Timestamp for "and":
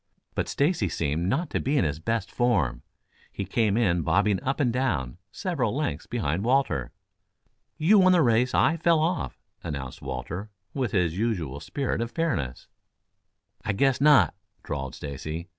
4.59-4.73